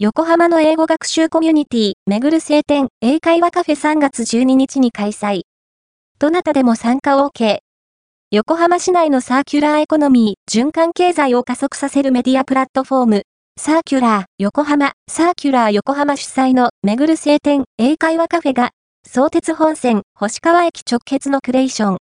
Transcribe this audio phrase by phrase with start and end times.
[0.00, 5.40] 横浜の英語学習コミュニティ、めぐる星天、英会話カフェ3月12日に開催。
[6.20, 7.58] どなたでも参加 OK。
[8.30, 13.22] 横浜市内のサーキュラーエコノミー、循環経済を加速させるメディアプラットフォーム、
[13.58, 18.70] サーキュラー横浜、サーキュラー横浜主催のめぐる星天英会話カフェが、
[19.04, 21.96] 相鉄本線星川駅直結のクレーション